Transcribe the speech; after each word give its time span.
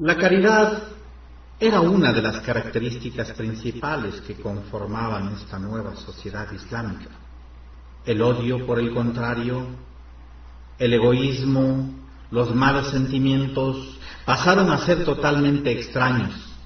La 0.00 0.16
caridad 0.16 0.82
era 1.60 1.80
una 1.80 2.12
de 2.12 2.20
las 2.20 2.40
características 2.40 3.30
principales 3.34 4.20
que 4.22 4.34
conformaban 4.34 5.34
esta 5.34 5.56
nueva 5.60 5.94
sociedad 5.94 6.50
islámica. 6.50 7.10
El 8.04 8.20
odio, 8.20 8.66
por 8.66 8.80
el 8.80 8.92
contrario, 8.92 9.64
el 10.80 10.94
egoísmo, 10.94 11.94
los 12.32 12.52
malos 12.56 12.90
sentimientos 12.90 14.00
pasaron 14.26 14.68
a 14.72 14.78
ser 14.78 15.04
totalmente 15.04 15.70
extraños, 15.70 16.58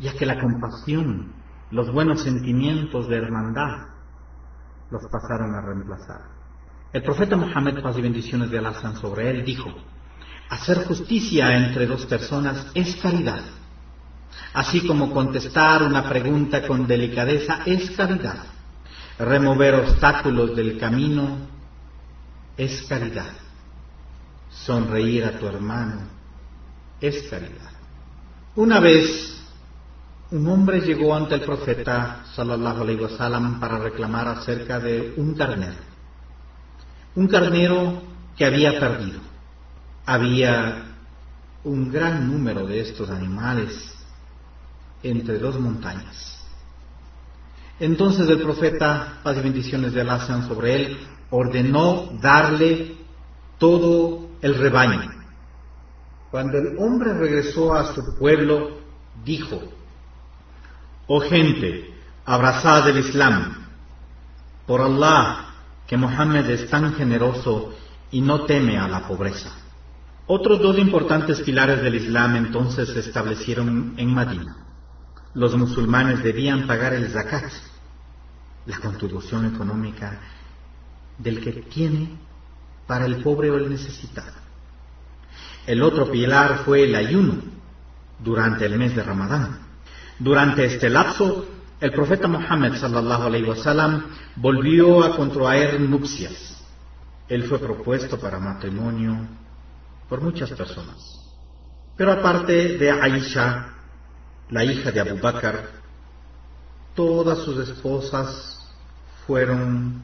ya 0.00 0.14
que 0.14 0.26
la 0.26 0.40
compasión, 0.40 1.32
los 1.70 1.92
buenos 1.92 2.20
sentimientos 2.20 3.06
de 3.06 3.16
hermandad 3.16 3.90
los 4.90 5.02
pasaron 5.06 5.54
a 5.54 5.60
reemplazar. 5.60 6.22
El 6.92 7.04
profeta 7.04 7.36
Mohammed, 7.36 7.80
paz 7.80 7.96
y 7.96 8.02
bendiciones 8.02 8.50
de 8.50 8.58
Allah 8.58 8.96
sobre 8.96 9.30
él, 9.30 9.44
dijo, 9.44 9.72
hacer 10.50 10.84
justicia 10.84 11.56
entre 11.56 11.86
dos 11.86 12.04
personas 12.06 12.66
es 12.74 12.96
caridad, 12.96 13.40
así 14.52 14.86
como 14.86 15.12
contestar 15.12 15.84
una 15.84 16.08
pregunta 16.08 16.66
con 16.66 16.86
delicadeza 16.86 17.60
es 17.64 17.92
caridad, 17.92 18.44
remover 19.18 19.76
obstáculos 19.76 20.56
del 20.56 20.76
camino 20.76 21.38
es 22.56 22.82
caridad, 22.82 23.30
sonreír 24.50 25.24
a 25.24 25.38
tu 25.38 25.46
hermano 25.46 26.02
es 27.00 27.22
caridad. 27.30 27.70
Una 28.56 28.80
vez 28.80 29.40
un 30.32 30.46
hombre 30.48 30.80
llegó 30.80 31.14
ante 31.14 31.36
el 31.36 31.42
profeta 31.42 32.24
sallallahu 32.34 32.82
alaihi 32.82 33.60
para 33.60 33.78
reclamar 33.78 34.28
acerca 34.28 34.80
de 34.80 35.14
un 35.16 35.34
carnero. 35.34 35.90
Un 37.14 37.26
carnero 37.26 38.02
que 38.36 38.44
había 38.44 38.78
perdido. 38.78 39.29
Había 40.10 40.96
un 41.62 41.92
gran 41.92 42.26
número 42.26 42.66
de 42.66 42.80
estos 42.80 43.10
animales 43.10 43.94
entre 45.04 45.38
dos 45.38 45.60
montañas. 45.60 46.44
Entonces 47.78 48.28
el 48.28 48.42
profeta, 48.42 49.20
paz 49.22 49.36
y 49.36 49.40
bendiciones 49.40 49.92
de 49.92 50.00
Allah 50.00 50.26
sean 50.26 50.48
sobre 50.48 50.74
él, 50.74 50.98
ordenó 51.30 52.10
darle 52.20 52.96
todo 53.58 54.30
el 54.42 54.56
rebaño. 54.56 55.12
Cuando 56.32 56.58
el 56.58 56.76
hombre 56.80 57.14
regresó 57.14 57.72
a 57.72 57.94
su 57.94 58.18
pueblo, 58.18 58.80
dijo, 59.24 59.62
Oh 61.06 61.20
gente, 61.20 61.94
abrazad 62.24 62.88
el 62.88 62.98
Islam. 62.98 63.64
Por 64.66 64.80
Allah, 64.80 65.54
que 65.86 65.96
Mohammed 65.96 66.50
es 66.50 66.68
tan 66.68 66.94
generoso 66.94 67.74
y 68.10 68.20
no 68.20 68.40
teme 68.46 68.76
a 68.76 68.88
la 68.88 69.06
pobreza. 69.06 69.69
Otros 70.32 70.60
dos 70.60 70.78
importantes 70.78 71.40
pilares 71.40 71.82
del 71.82 71.96
Islam 71.96 72.36
entonces 72.36 72.88
se 72.90 73.00
establecieron 73.00 73.94
en 73.96 74.14
Madina. 74.14 74.58
Los 75.34 75.56
musulmanes 75.56 76.22
debían 76.22 76.68
pagar 76.68 76.92
el 76.92 77.10
zakat, 77.10 77.50
la 78.66 78.78
contribución 78.78 79.52
económica 79.52 80.20
del 81.18 81.40
que 81.40 81.50
tiene 81.50 82.10
para 82.86 83.06
el 83.06 83.16
pobre 83.24 83.50
o 83.50 83.56
el 83.56 83.68
necesitado. 83.68 84.30
El 85.66 85.82
otro 85.82 86.08
pilar 86.12 86.62
fue 86.64 86.84
el 86.84 86.94
ayuno 86.94 87.34
durante 88.20 88.66
el 88.66 88.78
mes 88.78 88.94
de 88.94 89.02
Ramadán. 89.02 89.58
Durante 90.16 90.64
este 90.64 90.90
lapso, 90.90 91.44
el 91.80 91.90
profeta 91.90 92.28
Muhammad 92.28 92.76
sallallahu 92.76 93.24
alaihi 93.24 93.48
wasallam 93.48 94.04
volvió 94.36 95.02
a 95.02 95.16
contraer 95.16 95.80
nupcias. 95.80 96.62
Él 97.28 97.42
fue 97.48 97.58
propuesto 97.58 98.16
para 98.20 98.38
matrimonio 98.38 99.40
por 100.10 100.20
muchas 100.20 100.50
personas. 100.50 101.20
Pero 101.96 102.12
aparte 102.12 102.76
de 102.76 102.90
Aisha, 102.90 103.68
la 104.50 104.64
hija 104.64 104.90
de 104.90 105.00
Abu 105.00 105.18
Bakr, 105.20 105.70
todas 106.94 107.38
sus 107.38 107.68
esposas 107.68 108.58
fueron 109.24 110.02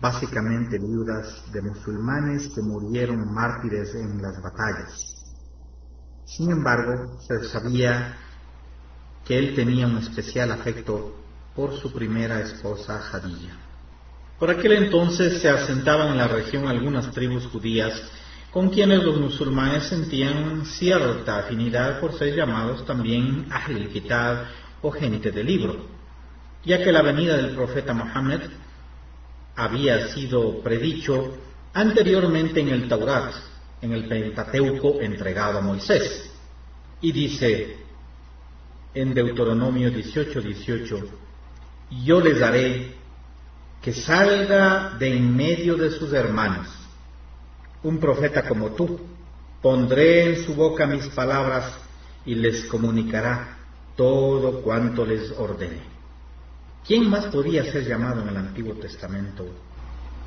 básicamente 0.00 0.78
viudas 0.78 1.50
de 1.52 1.62
musulmanes 1.62 2.48
que 2.54 2.60
murieron 2.60 3.32
mártires 3.32 3.94
en 3.94 4.20
las 4.20 4.40
batallas. 4.42 5.16
Sin 6.26 6.50
embargo, 6.50 7.18
se 7.26 7.44
sabía 7.48 8.16
que 9.24 9.38
él 9.38 9.54
tenía 9.54 9.86
un 9.86 9.98
especial 9.98 10.52
afecto 10.52 11.16
por 11.56 11.74
su 11.78 11.92
primera 11.92 12.40
esposa 12.40 12.98
Jadilla. 13.00 13.56
Por 14.38 14.50
aquel 14.50 14.72
entonces 14.72 15.40
se 15.40 15.48
asentaban 15.48 16.08
en 16.08 16.18
la 16.18 16.28
región 16.28 16.66
algunas 16.66 17.10
tribus 17.10 17.46
judías 17.46 17.92
con 18.52 18.70
quienes 18.70 19.02
los 19.04 19.16
musulmanes 19.16 19.84
sentían 19.84 20.66
cierta 20.66 21.38
afinidad 21.38 22.00
por 22.00 22.18
ser 22.18 22.34
llamados 22.34 22.84
también 22.84 23.46
Ahl 23.50 23.88
Kitab 23.88 24.46
o 24.82 24.90
gente 24.90 25.30
de 25.30 25.44
libro, 25.44 25.86
ya 26.64 26.82
que 26.82 26.90
la 26.90 27.02
venida 27.02 27.36
del 27.36 27.54
profeta 27.54 27.94
Mohammed 27.94 28.40
había 29.54 30.08
sido 30.08 30.60
predicho 30.62 31.36
anteriormente 31.72 32.60
en 32.60 32.68
el 32.70 32.88
Taurat, 32.88 33.32
en 33.82 33.92
el 33.92 34.08
Pentateuco 34.08 35.00
entregado 35.00 35.58
a 35.58 35.62
Moisés. 35.62 36.32
Y 37.00 37.12
dice, 37.12 37.76
en 38.94 39.14
Deuteronomio 39.14 39.90
18, 39.90 40.40
18, 40.40 40.98
yo 42.04 42.20
les 42.20 42.40
daré 42.40 42.94
que 43.80 43.92
salga 43.92 44.96
de 44.98 45.16
en 45.16 45.36
medio 45.36 45.76
de 45.76 45.90
sus 45.90 46.12
hermanos 46.12 46.79
un 47.82 47.98
profeta 47.98 48.46
como 48.46 48.70
tú. 48.70 49.00
Pondré 49.62 50.30
en 50.30 50.44
su 50.44 50.54
boca 50.54 50.86
mis 50.86 51.06
palabras 51.08 51.74
y 52.24 52.34
les 52.34 52.64
comunicará 52.64 53.58
todo 53.96 54.62
cuanto 54.62 55.04
les 55.04 55.30
ordene. 55.32 55.82
¿Quién 56.86 57.10
más 57.10 57.26
podía 57.26 57.70
ser 57.70 57.84
llamado 57.86 58.22
en 58.22 58.28
el 58.28 58.36
Antiguo 58.36 58.74
Testamento 58.74 59.46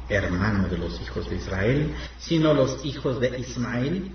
hermano 0.10 0.68
de 0.68 0.78
los 0.78 1.02
hijos 1.02 1.30
de 1.30 1.38
Israel, 1.38 1.96
sino 2.20 2.54
los 2.54 2.86
hijos 2.86 3.20
de 3.20 3.40
Ismael? 3.40 4.12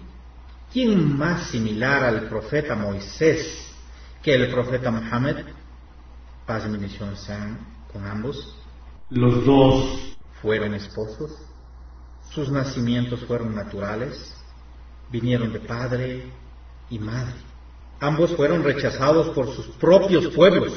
¿Quién 0.73 1.17
más 1.17 1.49
similar 1.49 2.05
al 2.05 2.29
profeta 2.29 2.77
Moisés 2.77 3.69
que 4.23 4.35
el 4.35 4.51
profeta 4.51 4.91
Muhammad, 4.91 5.37
paz 6.47 6.65
y 6.67 6.71
bendición 6.71 7.17
sean 7.17 7.59
con 7.93 8.07
ambos, 8.07 8.55
los 9.11 9.45
dos 9.45 10.17
fueron 10.43 10.75
esposos, 10.75 11.33
sus 12.31 12.51
nacimientos 12.51 13.21
fueron 13.25 13.55
naturales, 13.55 14.35
vinieron 15.11 15.53
de 15.53 15.61
padre 15.61 16.23
y 16.91 16.99
madre. 16.99 17.35
Ambos 18.01 18.35
fueron 18.37 18.63
rechazados 18.63 19.29
por 19.31 19.55
sus 19.55 19.67
propios 19.77 20.29
pueblos, 20.29 20.73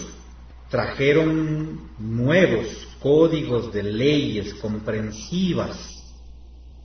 trajeron 0.70 1.90
nuevos 2.00 2.88
códigos 3.02 3.72
de 3.74 3.84
leyes 3.84 4.54
comprensivas, 4.56 6.04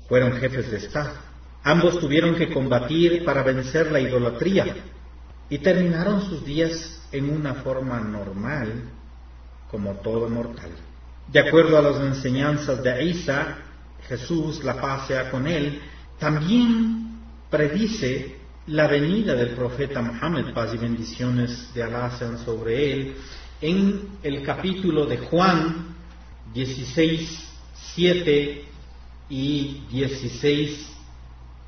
fueron 0.08 0.32
jefes 0.32 0.70
de 0.70 0.78
Estado. 0.78 1.14
Ambos 1.62 1.98
tuvieron 1.98 2.36
que 2.36 2.52
combatir 2.52 3.24
para 3.24 3.42
vencer 3.42 3.90
la 3.90 4.00
idolatría, 4.00 4.76
y 5.48 5.58
terminaron 5.58 6.22
sus 6.22 6.44
días 6.44 7.02
en 7.12 7.30
una 7.30 7.54
forma 7.54 8.00
normal, 8.00 8.90
como 9.70 9.94
todo 9.94 10.28
mortal. 10.28 10.70
De 11.28 11.40
acuerdo 11.40 11.78
a 11.78 11.82
las 11.82 12.00
enseñanzas 12.00 12.82
de 12.82 13.04
Isa, 13.04 13.58
Jesús, 14.08 14.62
la 14.62 14.80
paz 14.80 15.08
sea 15.08 15.30
con 15.30 15.46
él, 15.46 15.80
también 16.18 17.20
predice 17.50 18.36
la 18.68 18.86
venida 18.86 19.34
del 19.34 19.50
profeta 19.50 20.02
Muhammad, 20.02 20.52
paz 20.52 20.74
y 20.74 20.78
bendiciones 20.78 21.72
de 21.74 21.82
Alá 21.82 22.10
sean 22.18 22.38
sobre 22.44 22.92
él, 22.92 23.16
en 23.60 24.08
el 24.22 24.42
capítulo 24.42 25.06
de 25.06 25.18
Juan 25.18 25.94
16, 26.52 27.48
7 27.94 28.64
y 29.30 29.82
16, 29.90 30.92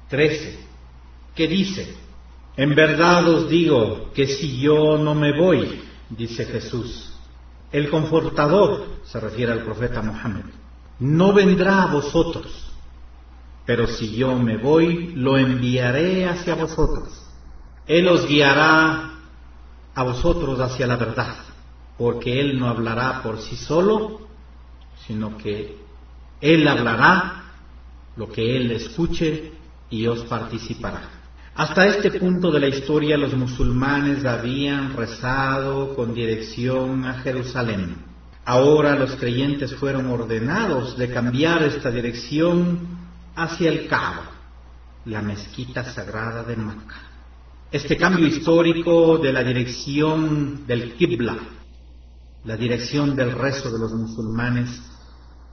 13, 0.09 0.59
que 1.35 1.47
dice, 1.47 1.95
en 2.57 2.75
verdad 2.75 3.29
os 3.29 3.49
digo 3.49 4.11
que 4.13 4.27
si 4.27 4.61
yo 4.61 4.99
no 4.99 5.15
me 5.15 5.39
voy, 5.39 5.81
dice 6.11 6.45
Jesús, 6.45 7.13
el 7.71 7.89
confortador, 7.91 8.87
se 9.05 9.21
refiere 9.21 9.53
al 9.53 9.63
profeta 9.63 10.03
Mohammed, 10.03 10.45
no 10.99 11.33
vendrá 11.33 11.83
a 11.83 11.93
vosotros, 11.93 12.73
pero 13.65 13.87
si 13.87 14.17
yo 14.17 14.37
me 14.39 14.57
voy, 14.57 15.13
lo 15.15 15.37
enviaré 15.37 16.29
hacia 16.29 16.55
vosotros. 16.55 17.09
Él 17.87 18.09
os 18.09 18.27
guiará 18.27 19.13
a 19.95 20.03
vosotros 20.03 20.59
hacia 20.61 20.87
la 20.87 20.97
verdad, 20.97 21.37
porque 21.97 22.41
Él 22.41 22.59
no 22.59 22.69
hablará 22.69 23.23
por 23.23 23.41
sí 23.41 23.57
solo, 23.57 24.21
sino 25.07 25.37
que 25.39 25.77
Él 26.41 26.67
hablará 26.67 27.45
lo 28.17 28.31
que 28.31 28.57
Él 28.57 28.71
escuche 28.73 29.53
y 29.91 30.07
os 30.07 30.25
participará. 30.25 31.11
Hasta 31.55 31.87
este 31.87 32.13
punto 32.13 32.51
de 32.51 32.61
la 32.61 32.69
historia 32.69 33.17
los 33.17 33.35
musulmanes 33.35 34.25
habían 34.25 34.97
rezado 34.97 35.95
con 35.97 36.15
dirección 36.15 37.05
a 37.05 37.15
Jerusalén. 37.15 38.08
Ahora 38.49 38.97
los 38.97 39.15
creyentes 39.17 39.75
fueron 39.75 40.07
ordenados 40.07 40.97
de 40.97 41.11
cambiar 41.11 41.63
esta 41.65 41.91
dirección 41.91 42.79
hacia 43.37 43.69
el 43.69 43.87
Kaaba, 43.89 44.31
la 45.05 45.21
mezquita 45.21 45.85
sagrada 45.85 46.45
de 46.45 46.57
Makkah. 46.57 47.03
Este 47.71 47.99
cambio 47.99 48.27
histórico 48.27 49.19
de 49.19 49.35
la 49.35 49.45
dirección 49.45 50.67
del 50.67 50.95
Qibla, 50.95 51.37
la 52.47 52.57
dirección 52.57 53.15
del 53.15 53.33
resto 53.33 53.71
de 53.71 53.81
los 53.81 53.93
musulmanes, 53.93 54.81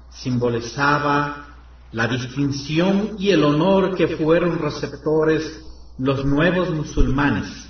simbolizaba 0.10 1.48
la 1.92 2.08
distinción 2.08 3.18
y 3.20 3.32
el 3.32 3.44
honor 3.44 3.98
que 3.98 4.08
fueron 4.08 4.58
receptores 4.58 5.66
los 5.98 6.24
nuevos 6.24 6.70
musulmanes, 6.70 7.68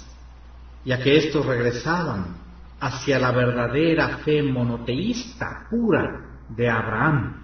ya 0.86 1.00
que 1.00 1.18
estos 1.18 1.44
regresaban 1.48 2.45
hacia 2.86 3.18
la 3.18 3.32
verdadera 3.32 4.20
fe 4.20 4.44
monoteísta 4.44 5.66
pura 5.72 6.04
de 6.50 6.70
Abraham. 6.70 7.42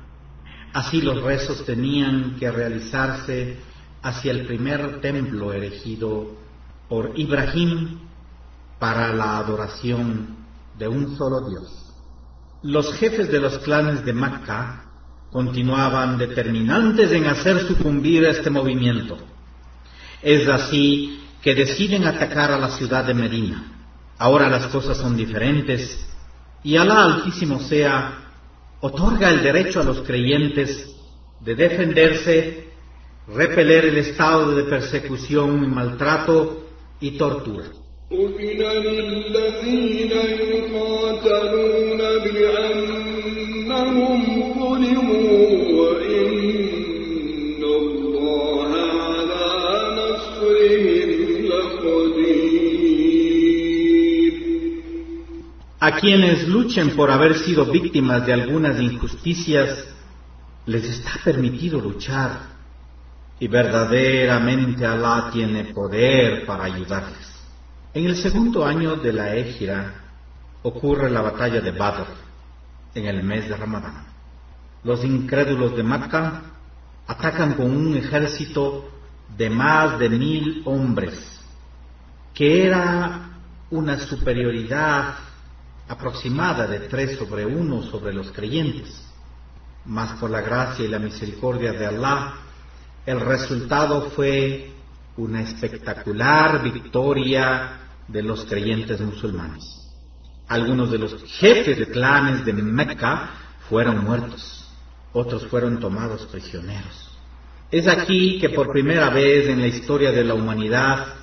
Así 0.72 1.02
los 1.02 1.24
rezos 1.24 1.66
tenían 1.66 2.36
que 2.40 2.52
realizarse 2.52 3.58
hacia 4.04 4.32
el 4.34 4.46
primer 4.46 5.02
templo 5.02 5.52
erigido 5.52 6.38
por 6.88 7.14
Ibrahim 7.16 8.00
para 8.78 9.14
la 9.14 9.38
adoración 9.38 10.38
de 10.78 10.88
un 10.88 11.18
solo 11.18 11.50
Dios. 11.50 11.92
Los 12.62 12.94
jefes 12.94 13.32
de 13.32 13.40
los 13.40 13.58
clanes 13.60 14.06
de 14.06 14.14
Macca 14.14 14.84
continuaban 15.32 16.20
determinantes 16.20 17.12
en 17.12 17.26
hacer 17.26 17.68
sucumbir 17.68 18.28
a 18.28 18.30
este 18.30 18.52
movimiento. 18.52 19.18
Es 20.22 20.48
así 20.48 21.20
que 21.42 21.56
deciden 21.56 22.06
atacar 22.06 22.52
a 22.52 22.60
la 22.60 22.70
ciudad 22.70 23.06
de 23.06 23.16
Medina. 23.16 23.81
Ahora 24.22 24.48
las 24.50 24.68
cosas 24.68 24.98
son 24.98 25.18
diferentes 25.18 25.98
y 26.64 26.78
Alá 26.78 27.06
Altísimo 27.06 27.60
sea 27.60 28.30
otorga 28.80 29.32
el 29.32 29.42
derecho 29.42 29.82
a 29.82 29.84
los 29.84 30.02
creyentes 30.02 30.96
de 31.40 31.56
defenderse, 31.56 32.68
repeler 33.34 33.86
el 33.86 33.98
estado 33.98 34.54
de 34.56 34.66
persecución 34.66 35.64
y 35.64 35.68
maltrato 35.68 36.68
y 37.00 37.18
tortura. 37.18 37.66
A 55.84 55.94
quienes 55.94 56.48
luchen 56.48 56.96
por 56.96 57.10
haber 57.10 57.40
sido 57.40 57.66
víctimas 57.66 58.24
de 58.28 58.34
algunas 58.34 58.80
injusticias, 58.80 59.84
les 60.68 60.84
está 60.84 61.14
permitido 61.24 61.82
luchar 61.82 62.38
y 63.40 63.48
verdaderamente 63.48 64.86
Alá 64.86 65.32
tiene 65.34 65.74
poder 65.74 66.46
para 66.46 66.66
ayudarles. 66.66 67.28
En 67.96 68.06
el 68.06 68.16
segundo 68.16 68.64
año 68.64 68.98
de 68.98 69.12
la 69.12 69.36
Égira 69.36 69.96
ocurre 70.62 71.10
la 71.10 71.22
batalla 71.22 71.62
de 71.62 71.72
Badr 71.72 72.06
en 72.94 73.08
el 73.08 73.24
mes 73.24 73.50
de 73.50 73.58
Ramadán. 73.58 74.06
Los 74.84 75.04
incrédulos 75.04 75.76
de 75.76 75.82
Macca 75.82 76.44
atacan 77.08 77.56
con 77.56 77.76
un 77.76 77.98
ejército 77.98 78.88
de 79.36 79.50
más 79.50 79.98
de 79.98 80.10
mil 80.10 80.62
hombres, 80.66 81.42
que 82.36 82.68
era 82.68 83.32
una 83.72 83.98
superioridad 83.98 85.31
aproximada 85.88 86.68
de 86.68 86.82
tres 86.82 87.18
sobre 87.18 87.46
uno 87.46 87.84
sobre 87.84 88.14
los 88.14 88.32
creyentes. 88.32 89.08
Mas 89.86 90.20
por 90.20 90.30
la 90.30 90.42
gracia 90.42 90.86
y 90.86 90.88
la 90.88 91.00
misericordia 91.00 91.74
de 91.74 91.86
Allah, 91.86 92.34
el 93.06 93.20
resultado 93.20 94.12
fue 94.12 94.72
una 95.18 95.42
espectacular 95.42 96.64
victoria 96.64 97.80
de 98.08 98.22
los 98.22 98.46
creyentes 98.46 99.02
musulmanes. 99.02 99.64
Algunos 100.48 100.92
de 100.92 101.00
los 101.00 101.24
jefes 101.40 101.78
de 101.78 101.88
clanes 101.88 102.46
de 102.46 102.54
Mecca 102.54 103.32
fueron 103.70 104.04
muertos, 104.04 104.70
otros 105.14 105.48
fueron 105.48 105.80
tomados 105.80 106.26
prisioneros. 106.26 107.10
Es 107.72 107.88
aquí 107.88 108.38
que 108.40 108.50
por 108.50 108.72
primera 108.72 109.10
vez 109.10 109.48
en 109.48 109.62
la 109.62 109.68
historia 109.68 110.12
de 110.12 110.26
la 110.26 110.34
humanidad 110.34 111.16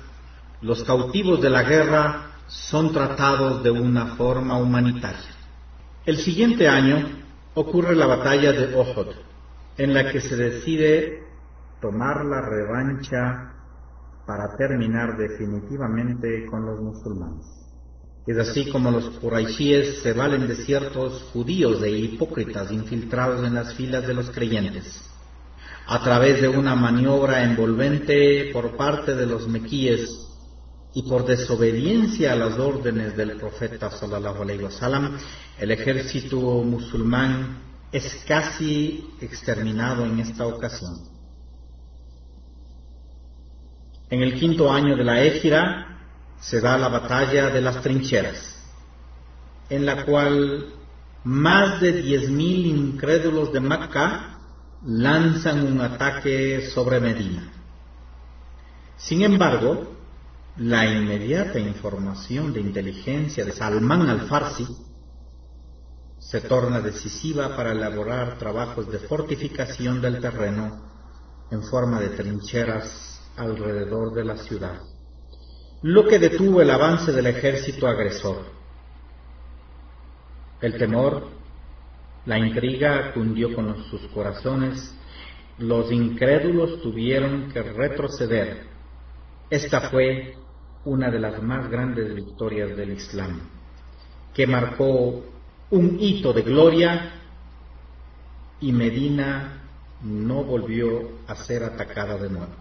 los 0.61 0.83
cautivos 0.83 1.41
de 1.41 1.49
la 1.49 1.63
guerra 1.63 2.31
son 2.49 2.91
tratados 2.91 3.63
de 3.63 3.69
una 3.69 4.15
forma 4.15 4.57
humanitaria. 4.57 5.35
El 6.05 6.17
siguiente 6.17 6.67
año 6.67 7.07
ocurre 7.53 7.95
la 7.95 8.07
batalla 8.07 8.51
de 8.51 8.75
Ohod, 8.75 9.09
en 9.77 9.93
la 9.93 10.11
que 10.11 10.19
se 10.19 10.35
decide 10.35 11.23
tomar 11.79 12.25
la 12.25 12.41
revancha 12.41 13.53
para 14.25 14.57
terminar 14.57 15.15
definitivamente 15.17 16.45
con 16.47 16.65
los 16.65 16.79
musulmanes. 16.81 17.45
Es 18.25 18.37
así 18.37 18.69
como 18.71 18.91
los 18.91 19.09
quraishíes 19.19 20.01
se 20.01 20.13
valen 20.13 20.47
de 20.47 20.55
ciertos 20.55 21.29
judíos 21.31 21.81
e 21.83 21.89
hipócritas 21.91 22.71
infiltrados 22.71 23.45
en 23.45 23.53
las 23.55 23.73
filas 23.75 24.05
de 24.07 24.13
los 24.13 24.29
creyentes. 24.31 25.03
A 25.87 26.03
través 26.03 26.41
de 26.41 26.47
una 26.47 26.75
maniobra 26.75 27.43
envolvente 27.43 28.51
por 28.53 28.75
parte 28.75 29.15
de 29.15 29.25
los 29.25 29.47
mequíes 29.47 30.28
y 30.93 31.03
por 31.03 31.25
desobediencia 31.25 32.33
a 32.33 32.35
las 32.35 32.57
órdenes 32.57 33.15
del 33.15 33.37
profeta 33.37 33.91
sallallahu 33.91 34.41
alaihi 34.41 34.63
wasallam, 34.63 35.17
el 35.59 35.71
ejército 35.71 36.37
musulmán 36.63 37.59
es 37.91 38.23
casi 38.27 39.09
exterminado 39.21 40.05
en 40.05 40.19
esta 40.19 40.47
ocasión. 40.47 40.99
En 44.09 44.23
el 44.23 44.33
quinto 44.33 44.71
año 44.71 44.95
de 44.95 45.03
la 45.03 45.21
Égira 45.23 45.99
se 46.39 46.59
da 46.59 46.77
la 46.77 46.87
batalla 46.87 47.49
de 47.49 47.61
las 47.61 47.81
trincheras, 47.81 48.57
en 49.69 49.85
la 49.85 50.05
cual 50.05 50.73
más 51.23 51.81
de 51.81 52.01
diez 52.01 52.29
mil 52.29 52.65
incrédulos 52.65 53.53
de 53.53 53.59
Macca 53.59 54.39
lanzan 54.83 55.67
un 55.67 55.81
ataque 55.81 56.69
sobre 56.73 56.99
Medina. 56.99 57.51
Sin 58.97 59.21
embargo, 59.21 59.98
la 60.59 60.85
inmediata 60.85 61.57
información 61.57 62.51
de 62.51 62.59
inteligencia 62.59 63.45
de 63.45 63.53
Salman 63.53 64.09
al-Farsi 64.09 64.67
se 66.17 66.41
torna 66.41 66.81
decisiva 66.81 67.55
para 67.55 67.71
elaborar 67.71 68.37
trabajos 68.37 68.91
de 68.91 68.99
fortificación 68.99 70.01
del 70.01 70.19
terreno 70.19 70.81
en 71.49 71.63
forma 71.63 72.01
de 72.01 72.09
trincheras 72.09 73.21
alrededor 73.37 74.13
de 74.13 74.25
la 74.25 74.35
ciudad, 74.35 74.81
lo 75.81 76.05
que 76.05 76.19
detuvo 76.19 76.61
el 76.61 76.71
avance 76.71 77.13
del 77.13 77.27
ejército 77.27 77.87
agresor. 77.87 78.43
El 80.59 80.77
temor, 80.77 81.25
la 82.25 82.37
intriga 82.37 83.13
cundió 83.13 83.55
con 83.55 83.85
sus 83.85 84.01
corazones, 84.07 84.93
los 85.57 85.89
incrédulos 85.89 86.81
tuvieron 86.81 87.49
que 87.49 87.63
retroceder. 87.63 88.67
Esta 89.49 89.89
fue 89.89 90.35
una 90.85 91.09
de 91.09 91.19
las 91.19 91.41
más 91.41 91.69
grandes 91.69 92.15
victorias 92.15 92.75
del 92.75 92.93
Islam, 92.93 93.41
que 94.33 94.47
marcó 94.47 95.25
un 95.71 95.97
hito 95.99 96.33
de 96.33 96.41
gloria 96.41 97.11
y 98.61 98.71
Medina 98.71 99.61
no 100.03 100.43
volvió 100.43 101.19
a 101.27 101.35
ser 101.35 101.63
atacada 101.63 102.17
de 102.17 102.29
nuevo. 102.29 102.53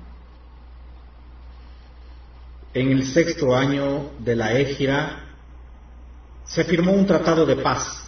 En 2.75 2.91
el 2.91 3.07
sexto 3.07 3.57
año 3.57 4.11
de 4.19 4.37
la 4.37 4.59
Égira 4.59 5.25
se 6.45 6.65
firmó 6.65 6.93
un 6.93 7.07
tratado 7.07 7.47
de 7.47 7.57
paz 7.57 8.05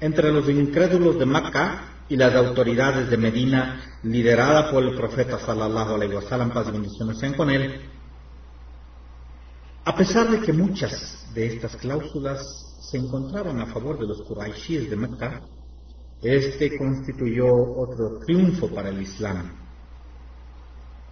entre 0.00 0.32
los 0.32 0.48
incrédulos 0.48 1.18
de 1.18 1.26
Macca 1.26 1.84
y 2.08 2.16
las 2.16 2.34
autoridades 2.34 3.10
de 3.10 3.16
Medina, 3.16 3.80
liderada 4.02 4.70
por 4.70 4.84
el 4.84 4.94
profeta 4.96 5.38
sallallahu 5.38 5.94
alaihi 5.94 6.14
wasallam, 6.14 6.50
paz 6.50 6.68
y 6.68 6.72
bendiciones 6.72 7.18
sean 7.18 7.34
con 7.34 7.50
él, 7.50 7.80
a 9.88 9.96
pesar 9.96 10.30
de 10.30 10.42
que 10.42 10.52
muchas 10.52 11.26
de 11.32 11.46
estas 11.46 11.74
cláusulas 11.76 12.76
se 12.78 12.98
encontraban 12.98 13.58
a 13.58 13.72
favor 13.72 13.98
de 13.98 14.06
los 14.06 14.20
Quraishis 14.20 14.90
de 14.90 14.96
Mecca, 14.96 15.40
este 16.20 16.76
constituyó 16.76 17.46
otro 17.74 18.18
triunfo 18.18 18.68
para 18.68 18.90
el 18.90 19.00
Islam. 19.00 19.50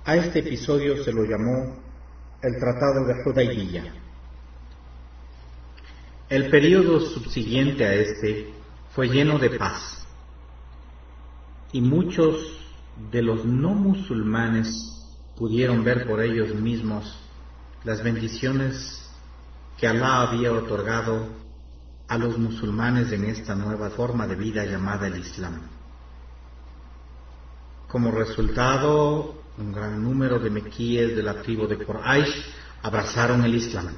A 0.04 0.16
este 0.16 0.40
episodio 0.40 1.02
se 1.02 1.10
lo 1.10 1.24
llamó 1.24 1.74
el 2.42 2.58
Tratado 2.60 3.06
de 3.06 3.14
Hudaybiyah. 3.24 3.94
El 6.28 6.50
periodo 6.50 7.00
subsiguiente 7.00 7.82
a 7.82 7.94
este 7.94 8.52
fue 8.90 9.08
lleno 9.08 9.38
de 9.38 9.56
paz 9.56 10.06
y 11.72 11.80
muchos 11.80 12.60
de 13.10 13.22
los 13.22 13.42
no 13.46 13.70
musulmanes 13.70 14.68
pudieron 15.34 15.82
ver 15.82 16.06
por 16.06 16.22
ellos 16.22 16.54
mismos 16.54 17.22
las 17.86 18.02
bendiciones 18.02 19.08
que 19.78 19.86
Alá 19.86 20.22
había 20.22 20.50
otorgado 20.50 21.28
a 22.08 22.18
los 22.18 22.36
musulmanes 22.36 23.12
en 23.12 23.26
esta 23.26 23.54
nueva 23.54 23.90
forma 23.90 24.26
de 24.26 24.34
vida 24.34 24.64
llamada 24.64 25.06
el 25.06 25.20
Islam. 25.20 25.60
Como 27.86 28.10
resultado, 28.10 29.40
un 29.56 29.72
gran 29.72 30.02
número 30.02 30.40
de 30.40 30.50
mequíes 30.50 31.14
de 31.14 31.22
la 31.22 31.40
tribu 31.40 31.68
de 31.68 31.78
Quraysh 31.78 32.44
abrazaron 32.82 33.44
el 33.44 33.54
Islam. 33.54 33.94